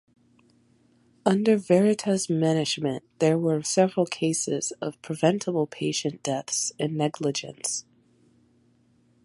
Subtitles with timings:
[1.27, 7.85] Under Veritas management there were several cases of preventable patient deaths and negligence.